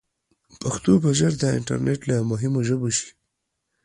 [0.61, 3.09] پښتو به ژر د انټرنیټ له مهمو ژبو شي.